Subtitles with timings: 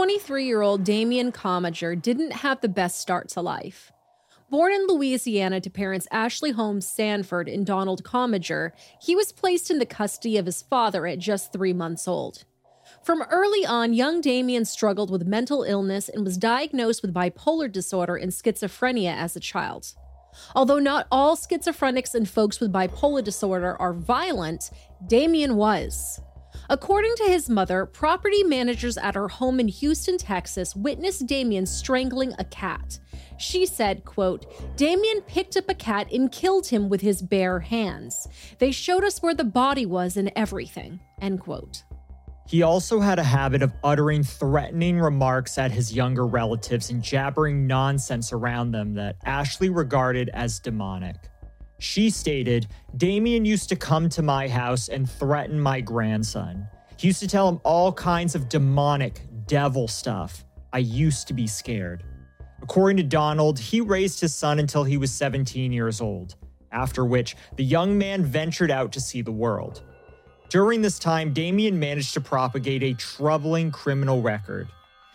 [0.00, 3.92] 23 year old Damion Comager didn't have the best start to life.
[4.48, 9.78] Born in Louisiana to parents Ashley Holmes Sanford and Donald Comager, he was placed in
[9.78, 12.44] the custody of his father at just three months old.
[13.02, 18.16] From early on, young Damion struggled with mental illness and was diagnosed with bipolar disorder
[18.16, 19.92] and schizophrenia as a child.
[20.56, 24.70] Although not all schizophrenics and folks with bipolar disorder are violent,
[25.06, 26.22] Damion was.
[26.70, 32.32] According to his mother, property managers at her home in Houston, Texas witnessed Damion strangling
[32.38, 33.00] a cat.
[33.38, 38.28] She said, quote, Damion picked up a cat and killed him with his bare hands.
[38.60, 41.82] They showed us where the body was and everything, end quote.
[42.46, 47.66] He also had a habit of uttering threatening remarks at his younger relatives and jabbering
[47.66, 51.16] nonsense around them that Ashley regarded as demonic.
[51.80, 56.68] She stated, Damion used to come to my house and threaten my grandson.
[56.98, 60.44] He used to tell him all kinds of demonic, devil stuff.
[60.74, 62.04] I used to be scared.
[62.60, 66.34] According to Donald, he raised his son until he was 17 years old,
[66.70, 69.82] after which the young man ventured out to see the world.
[70.50, 74.68] During this time, Damion managed to propagate a troubling criminal record.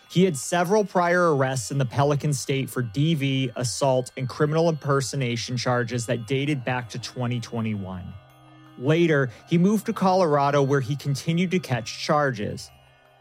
[0.08, 5.56] He had several prior arrests in the Pelican State for DV, assault, and criminal impersonation
[5.56, 8.04] charges that dated back to 2021.
[8.78, 12.70] Later, he moved to Colorado where he continued to catch charges.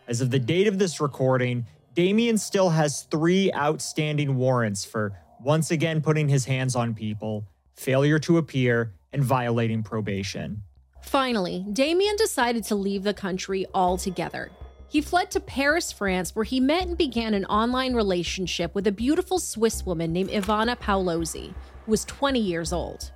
[0.08, 5.72] As of the date of this recording, Damion still has three outstanding warrants for once
[5.72, 10.62] again putting his hands on people, failure to appear, and violating probation.
[11.02, 14.52] Finally, Damion decided to leave the country altogether.
[14.88, 18.92] He fled to Paris, France, where he met and began an online relationship with a
[18.92, 21.54] beautiful Swiss woman named Ivana Paolozzi,
[21.86, 23.12] who was 20 years old.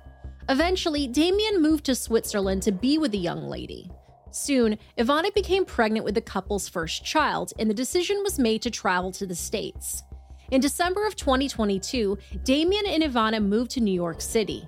[0.48, 3.90] Eventually, Damion moved to Switzerland to be with the young lady.
[4.32, 8.70] Soon, Ivana became pregnant with the couple's first child, and the decision was made to
[8.70, 10.02] travel to the States.
[10.50, 14.66] In December of 2022, Damion and Ivana moved to New York City.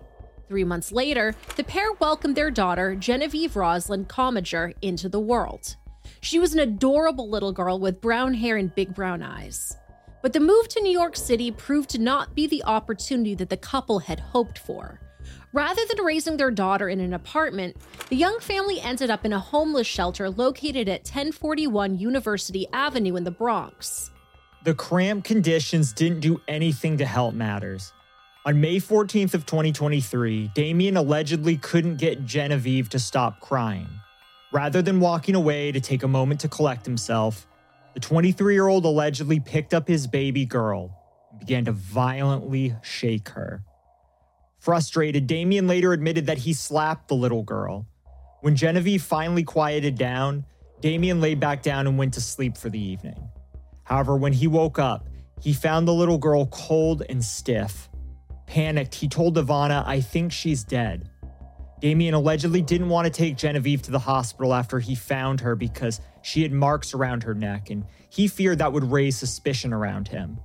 [0.49, 5.77] Three months later, the pair welcomed their daughter, Genevieve Rosalind Comager, into the world.
[6.23, 9.77] She was an adorable little girl with brown hair and big brown eyes.
[10.23, 13.57] But the move to New York City proved to not be the opportunity that the
[13.57, 15.01] couple had hoped for.
[15.53, 17.77] Rather than raising their daughter in an apartment,
[18.09, 23.25] the young family ended up in a homeless shelter located at 1041 University Avenue in
[23.25, 24.13] the Bronx.
[24.63, 27.93] The cramped conditions didn't do anything to help matters.
[28.47, 33.89] On May 14th of 2023, Damion allegedly couldn't get Genevieve to stop crying.
[34.53, 37.47] Rather than walking away to take a moment to collect himself,
[37.95, 40.95] the 23-year-old allegedly picked up his baby girl
[41.31, 43.65] and began to violently shake her.
[44.59, 47.87] Frustrated, Damion later admitted that he slapped the little girl.
[48.43, 50.45] When Genevieve finally quieted down,
[50.83, 53.29] Damion lay back down and went to sleep for the evening.
[53.85, 55.09] However, when he woke up,
[55.41, 57.89] he found the little girl cold and stiff.
[58.47, 61.09] Panicked, he told Ivana, I think she's dead.
[61.83, 66.01] Damion allegedly didn't want to take Genevieve to the hospital after he found her because
[66.23, 70.39] she had marks around her neck, and he feared that would raise suspicion around him.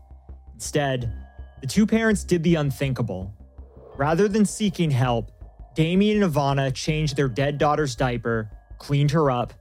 [0.56, 1.14] Instead,
[1.62, 3.32] the two parents did the unthinkable.
[3.98, 5.32] Rather than seeking help,
[5.76, 8.50] Damion and Ivana changed their dead daughter's diaper,
[8.80, 9.54] cleaned her up,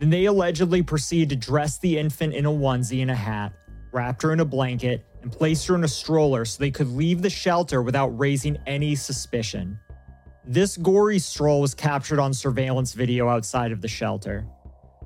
[0.00, 3.52] then they allegedly proceeded to dress the infant in a onesie and a hat,
[3.92, 7.22] wrapped her in a blanket, and placed her in a stroller so they could leave
[7.22, 9.78] the shelter without raising any suspicion.
[10.44, 14.44] This gory stroll was captured on surveillance video outside of the shelter.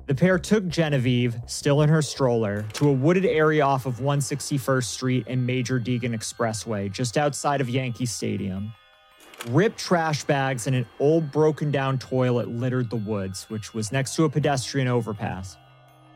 [0.07, 4.85] The pair took Genevieve, still in her stroller, to a wooded area off of 161st
[4.85, 8.73] Street and Major Deegan Expressway, just outside of Yankee Stadium.
[9.49, 14.15] Ripped trash bags and an old broken down toilet littered the woods, which was next
[14.15, 15.55] to a pedestrian overpass.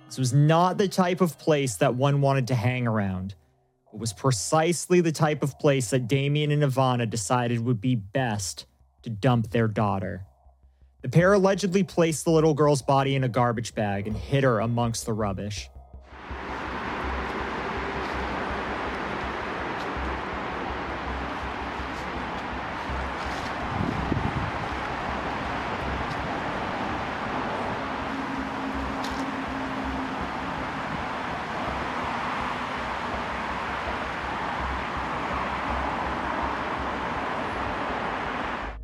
[0.08, 3.36] This was not the type of place that one wanted to hang around.
[3.94, 8.66] It was precisely the type of place that Damion and Ivana decided would be best
[9.04, 10.26] to dump their daughter.
[11.02, 14.60] The pair allegedly placed the little girl's body in a garbage bag and hid her
[14.60, 15.70] amongst the rubbish.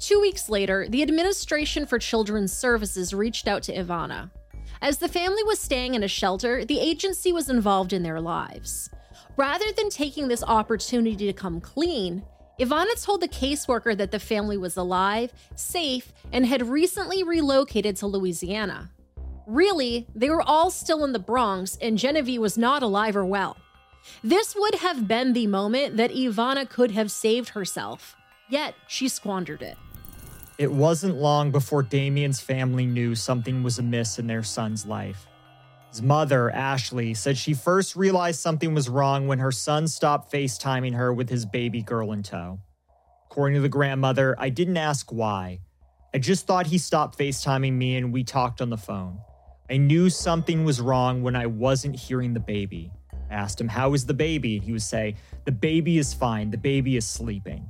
[0.08, 4.30] Two weeks later, the Administration for Children's Services reached out to Ivana.
[4.82, 8.90] As the family was staying in a shelter, the agency was involved in their lives.
[9.38, 12.24] Rather than taking this opportunity to come clean,
[12.60, 18.08] Ivana told the caseworker that the family was alive, safe, and had recently relocated to
[18.08, 18.92] Louisiana.
[19.48, 23.56] Really, they were all still in the Bronx and Genevieve was not alive or well.
[24.26, 28.18] This would have been the moment that Ivana could have saved herself,
[28.50, 29.78] yet she squandered it.
[30.58, 35.28] It wasn't long before Damion's family knew something was amiss in their son's life.
[35.92, 40.96] His mother, Ashley, said she first realized something was wrong when her son stopped FaceTiming
[40.96, 42.60] her with his baby girl in tow.
[43.30, 45.60] According to the grandmother, I didn't ask why.
[46.12, 49.20] I just thought he stopped FaceTiming me and we talked on the phone.
[49.70, 52.92] I knew something was wrong when I wasn't hearing the baby.
[53.30, 54.58] I asked him, How is the baby?
[54.58, 56.50] He would say, The baby is fine.
[56.50, 57.70] The baby is sleeping.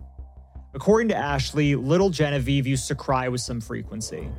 [0.73, 4.29] According to Ashley, little Genevieve used to cry with some frequency.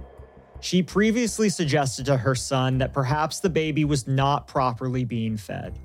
[0.60, 5.78] She previously suggested to her son that perhaps the baby was not properly being fed.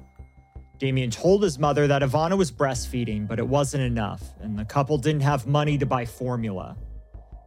[0.80, 4.98] Damion told his mother that Ivana was breastfeeding, but it wasn't enough, and the couple
[4.98, 6.75] didn't have money to buy formula.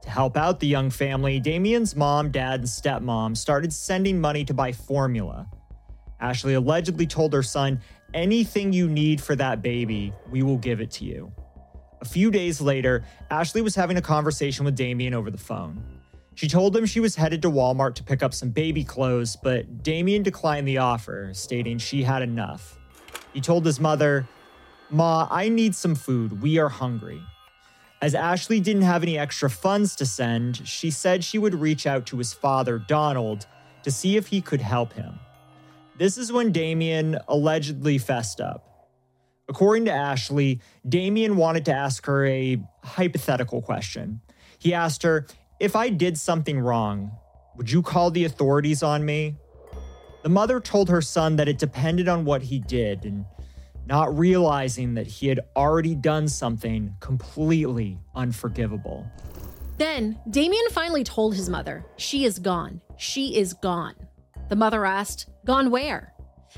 [0.02, 4.54] To help out the young family, Damion's mom, dad, and stepmom started sending money to
[4.54, 5.49] buy formula.
[6.20, 7.81] Ashley allegedly told her son,
[8.14, 11.32] Anything you need for that baby, we will give it to you.
[12.00, 15.82] A few days later, Ashley was having a conversation with Damion over the phone.
[16.34, 19.82] She told him she was headed to Walmart to pick up some baby clothes, but
[19.82, 22.78] Damion declined the offer, stating she had enough.
[23.32, 24.28] He told his mother,
[24.90, 26.43] Ma, I need some food.
[26.43, 27.22] We are hungry.
[28.02, 32.04] As Ashley didn't have any extra funds to send, she said she would reach out
[32.06, 33.46] to his father, Donald,
[33.82, 35.19] to see if he could help him.
[35.96, 38.75] This is when Damion allegedly fessed up.
[39.48, 44.20] According to Ashley, Damion wanted to ask her a hypothetical question.
[44.58, 45.26] He asked her,
[45.60, 47.12] If I did something wrong,
[47.56, 49.37] would you call the authorities on me?
[50.22, 53.25] The mother told her son that it depended on what he did, and
[53.87, 59.06] not realizing that he had already done something completely unforgivable.
[59.78, 62.81] Then, Damion finally told his mother, She is gone.
[62.96, 63.94] She is gone.
[64.49, 66.12] The mother asked, Gone where?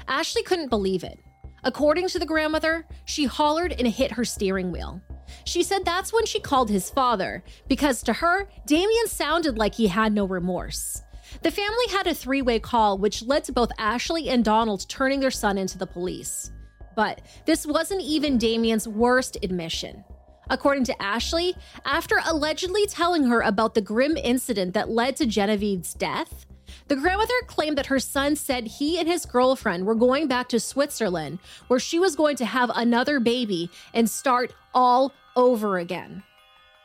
[0.06, 1.18] Ashley couldn't believe it.
[1.64, 5.00] According to the grandmother, she hollered and hit her steering wheel.
[5.44, 9.88] She said that's when she called his father, because to her, Damion sounded like he
[9.88, 11.02] had no remorse.
[11.42, 15.20] The family had a three way call, which led to both Ashley and Donald turning
[15.20, 16.50] their son into the police.
[16.96, 20.04] But this wasn't even Damion's worst admission.
[20.50, 25.92] According to Ashley, after allegedly telling her about the grim incident that led to Genevieve's
[25.94, 26.46] death,
[26.88, 30.58] the grandmother claimed that her son said he and his girlfriend were going back to
[30.60, 31.38] Switzerland,
[31.68, 36.22] where she was going to have another baby and start all over again.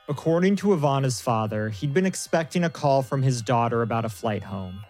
[0.09, 4.43] According to Ivana's father, he'd been expecting a call from his daughter about a flight
[4.43, 4.81] home.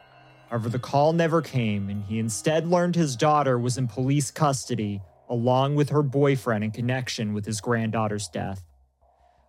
[0.49, 5.01] However, the call never came, and he instead learned his daughter was in police custody
[5.29, 8.63] along with her boyfriend in connection with his granddaughter's death.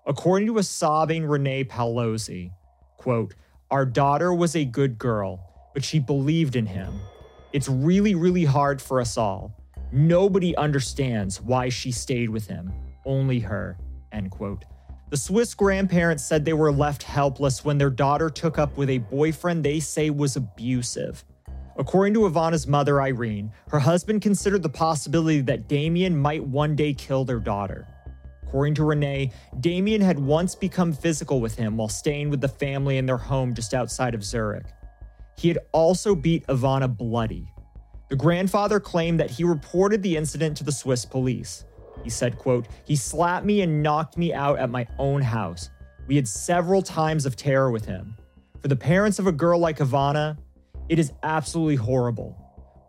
[0.07, 2.51] According to a sobbing Renee Paolozzi,
[2.99, 3.35] quote,
[3.71, 6.99] Our daughter was a good girl, but she believed in him.
[7.53, 9.55] It's really, really hard for us all.
[9.93, 12.73] Nobody understands why she stayed with him,
[13.05, 13.77] only her,
[14.13, 14.65] end quote.
[15.11, 18.99] The Swiss grandparents said they were left helpless when their daughter took up with a
[18.99, 21.25] boyfriend they say was abusive.
[21.77, 26.95] According to Ivana's mother, Irene, her husband considered the possibility that Damion might one day
[26.95, 27.87] kill their daughter.
[28.45, 32.99] According to Renee, Damion had once become physical with him while staying with the family
[32.99, 34.67] in their home just outside of Zurich.
[35.37, 37.49] He had also beat Ivana bloody.
[38.09, 41.65] The grandfather claimed that he reported the incident to the Swiss police.
[42.03, 45.71] He said, quote, "He slapped me and knocked me out at my own house.
[46.07, 48.17] We had several times of terror with him.
[48.61, 50.37] For the parents of a girl like Ivana,
[50.89, 52.37] it is absolutely horrible.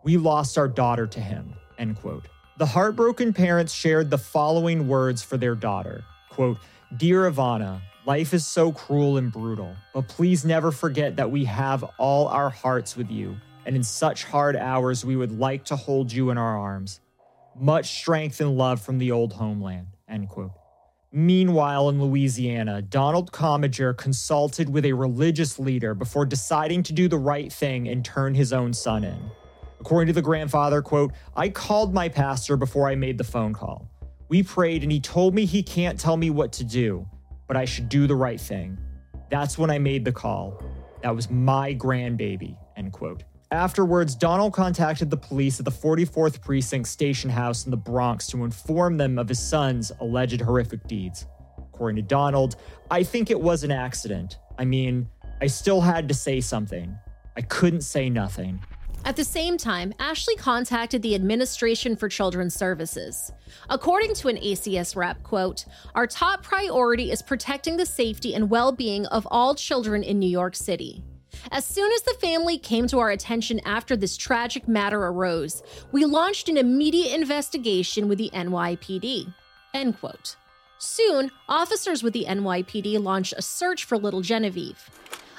[0.04, 1.54] We lost our daughter to him.
[1.78, 2.28] End quote.
[2.58, 6.58] The heartbroken parents shared the following words for their daughter quote,
[6.96, 11.82] Dear Ivana, life is so cruel and brutal, but please never forget that we have
[11.98, 13.36] all our hearts with you,
[13.66, 17.00] and in such hard hours, we would like to hold you in our arms.
[17.58, 19.88] Much strength and love from the old homeland.
[20.08, 20.52] End quote.
[21.10, 27.18] Meanwhile, in Louisiana, Donald Comager consulted with a religious leader before deciding to do the
[27.18, 29.18] right thing and turn his own son in.
[29.80, 33.88] According to the grandfather, quote, I called my pastor before I made the phone call.
[34.28, 37.06] We prayed and he told me he can't tell me what to do,
[37.46, 38.78] but I should do the right thing.
[39.30, 40.62] That's when I made the call.
[41.02, 43.24] That was my grandbaby, end quote.
[43.52, 48.44] Afterwards, Donald contacted the police at the 44th Precinct Station House in the Bronx to
[48.44, 51.26] inform them of his son's alleged horrific deeds.
[51.72, 52.56] According to Donald,
[52.90, 54.38] I think it was an accident.
[54.58, 55.08] I mean,
[55.40, 56.96] I still had to say something.
[57.36, 58.60] I couldn't say nothing.
[59.06, 63.30] At the same time, Ashley contacted the Administration for Children's Services.
[63.70, 69.06] According to an ACS rep, quote, "Our top priority is protecting the safety and well-being
[69.06, 71.04] of all children in New York City.
[71.52, 76.04] As soon as the family came to our attention after this tragic matter arose, we
[76.04, 79.32] launched an immediate investigation with the NYPD.
[79.72, 80.34] End quote.
[80.78, 84.90] Soon, officers with the NYPD launched a search for little Genevieve.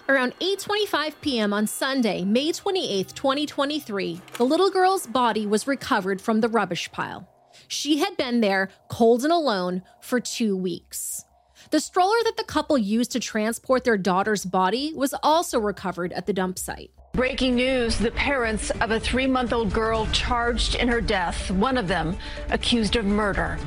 [0.09, 1.51] Around 8:25 p.m.
[1.51, 7.27] on Sunday, May 28, 2023, the little girl's body was recovered from the rubbish pile.
[7.67, 11.25] She had been there, cold and alone, for 2 weeks.
[11.71, 16.25] The stroller that the couple used to transport their daughter's body was also recovered at
[16.25, 16.91] the dump site.
[17.17, 21.75] Breaking news the parents of a three month old girl charged in her death, one
[21.75, 22.15] of them
[22.51, 23.57] accused of murder.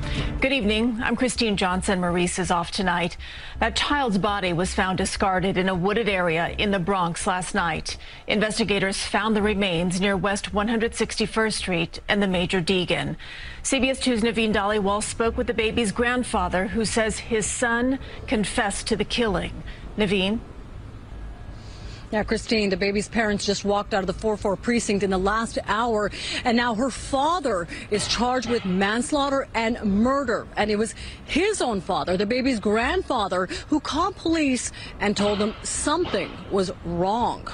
[0.40, 1.00] Good evening.
[1.02, 1.99] I'm Christine Johnson.
[1.99, 3.16] Maurice is off tonight.
[3.59, 7.97] That child's body was found discarded in a wooded area in the Bronx last night.
[8.28, 13.16] Investigators found the remains near West 161st Street and the Major Deegan.
[13.64, 18.95] CBS 2's Naveen Dhaliwal spoke with the baby's grandfather, who says his son confessed to
[18.95, 19.64] the killing.
[19.99, 20.38] Naveen?
[22.11, 25.59] Yeah, Christine, the baby's parents just walked out of the 4-4 precinct in the last
[25.67, 26.11] hour,
[26.45, 30.49] and now her father is charged with manslaughter and murder.
[30.57, 35.55] And it was his own father, the baby's grandfather, who called police and told them
[35.62, 37.47] something was wrong.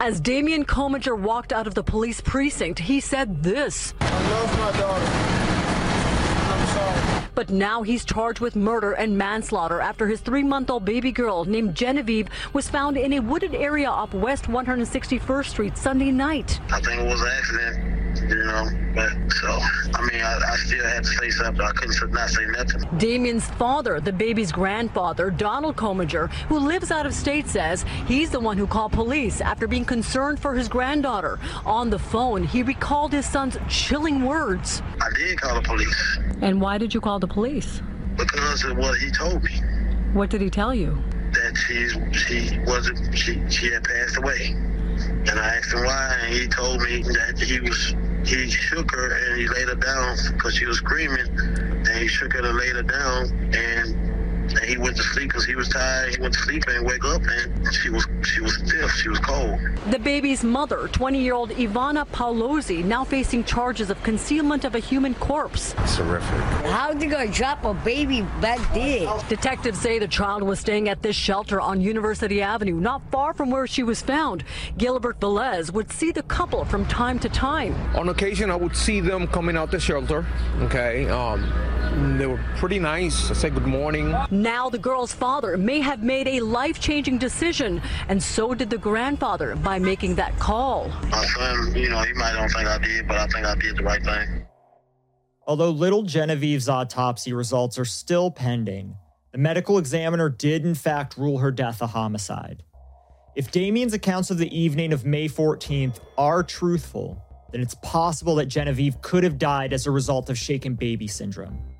[0.00, 3.92] As Damion Comager walked out of the police precinct, he said this.
[4.00, 5.41] I love my daughter.
[7.34, 11.44] But now he's charged with murder and manslaughter after his three month old baby girl
[11.44, 16.60] named Genevieve was found in a wooded area off West 161st Street Sunday night.
[16.70, 18.68] I think it was an accident you know.
[18.94, 21.64] But so, I mean, I, I, still had to say something.
[21.64, 22.82] I couldn't not say nothing.
[22.98, 28.40] Damion's father, the baby's grandfather, Donald Comager, who lives out of state, says he's the
[28.40, 31.38] one who called police after being concerned for his granddaughter.
[31.64, 34.82] On the phone, he recalled his son's chilling words.
[35.00, 36.18] I did call the police.
[36.42, 37.80] And why did you call the police?
[38.16, 39.52] Because of what he told me.
[40.12, 41.02] What did he tell you?
[41.32, 44.54] That she's, she wasn't, she, she had passed away.
[45.30, 49.12] And I asked him why, and he told me that he was he shook her
[49.14, 52.76] and he laid her down because she was screaming, and he shook her and laid
[52.76, 53.96] her down, and
[54.56, 56.14] and he went to sleep because he was tired.
[56.16, 58.90] He went to sleep and wake up, and she was she was stiff.
[58.92, 59.58] She was cold.
[59.90, 65.74] The baby's mother, 20-year-old Ivana Paolozzi, now facing charges of concealment of a human corpse.
[65.78, 66.28] It's horrific.
[66.66, 69.12] How they gonna drop a baby back there?
[69.28, 73.50] Detectives say the child was staying at this shelter on University Avenue, not far from
[73.50, 74.44] where she was found.
[74.78, 77.74] Gilbert Velez would see the couple from time to time.
[77.96, 80.24] On occasion, I would see them coming out the shelter.
[80.60, 81.08] Okay.
[81.08, 81.42] Um,
[82.18, 83.30] they were pretty nice.
[83.30, 84.14] I said good morning.
[84.30, 89.56] Now the girl's father may have made a life-changing decision, and so did the grandfather
[89.56, 90.86] by making that call.
[91.08, 93.74] My son, you know, he might don't think I did, but I think I did
[93.74, 94.46] the right thing.
[95.46, 98.96] Although little Genevieve's autopsy results are still pending,
[99.32, 102.62] the medical examiner did in fact rule her death a homicide.
[103.34, 107.16] If Damion's accounts of the evening of May 14th are truthful,
[107.50, 111.71] then it's possible that Genevieve could have died as a result of shaken baby syndrome.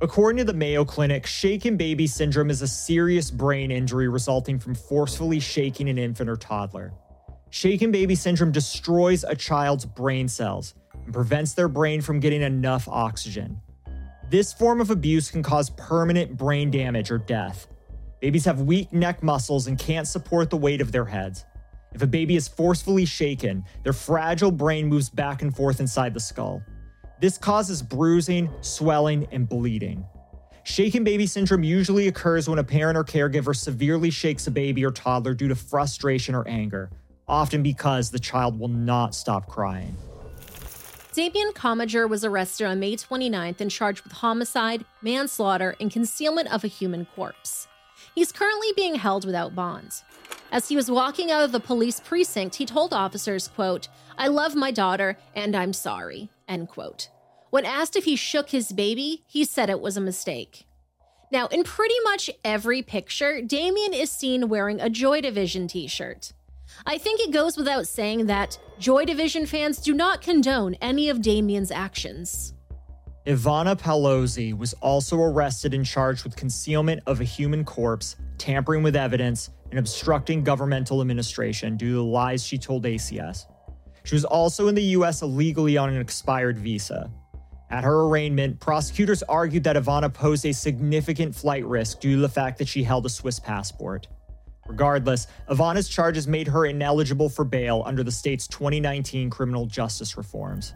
[0.00, 4.74] According to the Mayo Clinic, shaken baby syndrome is a serious brain injury resulting from
[4.74, 6.92] forcefully shaking an infant or toddler.
[7.50, 10.74] Shaken baby syndrome destroys a child's brain cells
[11.04, 13.60] and prevents their brain from getting enough oxygen.
[14.30, 17.68] This form of abuse can cause permanent brain damage or death.
[18.20, 21.44] Babies have weak neck muscles and can't support the weight of their heads.
[21.92, 26.20] If a baby is forcefully shaken, their fragile brain moves back and forth inside the
[26.20, 26.64] skull.
[27.20, 30.04] This causes bruising, swelling, and bleeding.
[30.64, 34.90] Shaken baby syndrome usually occurs when a parent or caregiver severely shakes a baby or
[34.90, 36.90] toddler due to frustration or anger,
[37.28, 39.96] often because the child will not stop crying.
[41.12, 46.64] Damion Comager was arrested on May 29th and charged with homicide, manslaughter, and concealment of
[46.64, 47.68] a human corpse.
[48.14, 50.02] He's currently being held without bond.
[50.50, 54.54] As he was walking out of the police precinct, he told officers, quote, I love
[54.56, 57.08] my daughter and I'm sorry, end quote.
[57.50, 60.66] When asked if he shook his baby, he said it was a mistake.
[61.30, 66.32] Now, in pretty much every picture, Damion is seen wearing a Joy Division t shirt.
[66.86, 71.18] I think it goes without saying that Joy Division fans do not condone any of
[71.18, 72.54] Damion's actions.
[73.26, 78.96] Ivana Paolozzi was also arrested and charged with concealment of a human corpse, tampering with
[78.96, 83.46] evidence, and obstructing governmental administration due to the lies she told ACS.
[84.04, 87.10] She was also in the US illegally on an expired visa.
[87.70, 92.28] At her arraignment, prosecutors argued that Ivana posed a significant flight risk due to the
[92.28, 94.06] fact that she held a Swiss passport.
[94.66, 100.74] Regardless, Ivana's charges made her ineligible for bail under the state's 2019 criminal justice reforms.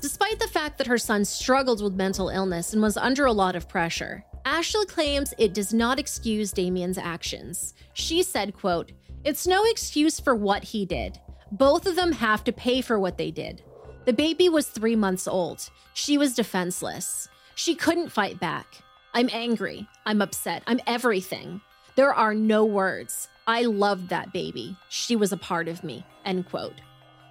[0.00, 3.56] Despite the fact that her son struggled with mental illness and was under a lot
[3.56, 7.72] of pressure, Ashley claims it does not excuse Damion's actions.
[7.94, 8.92] She said, quote,
[9.24, 11.18] It's no excuse for what he did.
[11.52, 13.62] Both of them have to pay for what they did.
[14.04, 15.70] The baby was three months old.
[15.94, 17.28] She was defenseless.
[17.54, 18.82] She couldn't fight back.
[19.14, 19.88] I'm angry.
[20.04, 20.62] I'm upset.
[20.66, 21.60] I'm everything.
[21.94, 23.28] There are no words.
[23.46, 24.76] I loved that baby.
[24.88, 26.04] She was a part of me.
[26.24, 26.80] End quote.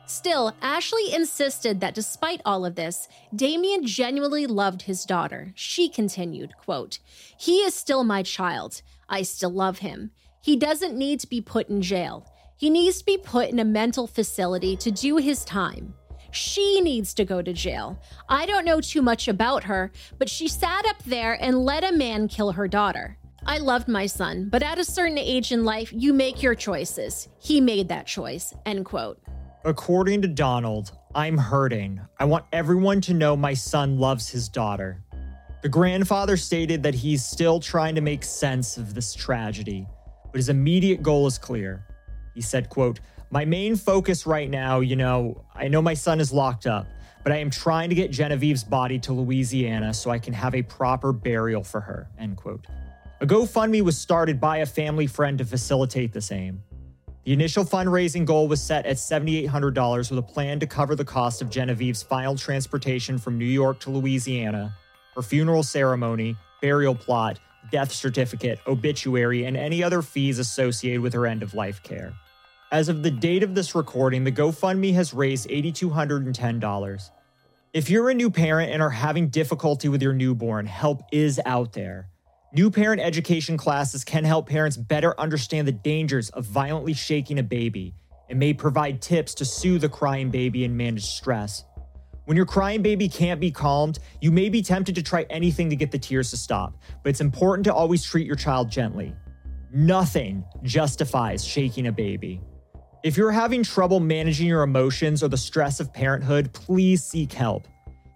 [0.05, 5.53] Still, Ashley insisted that despite all of this, Damion genuinely loved his daughter.
[5.55, 6.99] She continued, quote,
[7.37, 8.81] He is still my child.
[9.07, 10.11] I still love him.
[10.41, 12.25] He doesn't need to be put in jail.
[12.63, 15.93] He needs to be put in a mental facility to do his time.
[16.31, 17.99] She needs to go to jail.
[18.29, 21.91] I don't know too much about her, but she sat up there and let a
[21.91, 23.17] man kill her daughter.
[23.45, 27.27] I loved my son, but at a certain age in life, you make your choices.
[27.37, 28.53] He made that choice.
[28.65, 29.21] End quote.
[29.65, 31.99] According to Donald, I'm hurting.
[32.17, 35.03] I want everyone to know my son loves his daughter.
[35.63, 39.85] The grandfather stated that he's still trying to make sense of this tragedy,
[40.31, 41.85] but his immediate goal is clear.
[42.33, 42.99] He said, quote,
[43.29, 46.87] "My main focus right now, you know, I know my son is locked up,
[47.23, 50.61] but I am trying to get Genevieve's body to Louisiana so I can have a
[50.61, 52.65] proper burial for her." End quote.
[53.21, 56.61] A GoFundMe was started by a family friend to facilitate the same.
[57.23, 61.41] The initial fundraising goal was set at $7,800 with a plan to cover the cost
[61.41, 64.75] of Genevieve's final transportation from New York to Louisiana,
[65.15, 67.39] her funeral ceremony, burial plot,
[67.71, 72.13] death certificate, obituary, and any other fees associated with her end of life care.
[72.73, 77.11] As of the date of this recording, the GoFundMe has raised $8,210.
[77.71, 81.73] If you're a new parent and are having difficulty with your newborn, help is out
[81.73, 82.09] there.
[82.51, 87.43] New parent education classes can help parents better understand the dangers of violently shaking a
[87.43, 87.93] baby
[88.27, 91.65] and may provide tips to soothe a crying baby and manage stress.
[92.25, 95.75] When your crying baby can't be calmed, you may be tempted to try anything to
[95.75, 99.13] get the tears to stop, but it's important to always treat your child gently.
[99.71, 102.41] Nothing justifies shaking a baby.
[103.03, 107.67] If you're having trouble managing your emotions or the stress of parenthood, please seek help.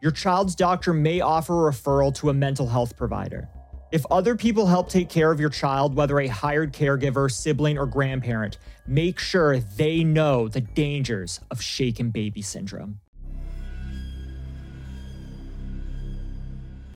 [0.02, 3.50] Your child's doctor may offer a referral to a mental health provider.
[3.92, 7.86] If other people help take care of your child, whether a hired caregiver, sibling, or
[7.86, 13.02] grandparent, make sure they know the dangers of shaken baby syndrome.